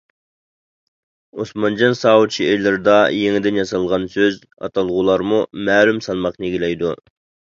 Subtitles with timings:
[1.43, 6.95] ئوسمانجان ساۋۇت شېئىرلىرىدا يېڭىدىن ياسالغان سۆز- ئاتالغۇلارمۇ مەلۇم سالماقنى ئىگىلەيدۇ.